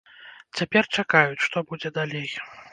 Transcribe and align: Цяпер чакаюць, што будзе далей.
Цяпер 0.59 0.89
чакаюць, 0.97 1.45
што 1.45 1.57
будзе 1.71 1.95
далей. 2.01 2.29